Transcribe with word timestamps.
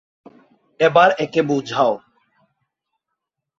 এবার 0.79 1.09
একে 1.17 1.41
বুঝাও। 1.41 1.93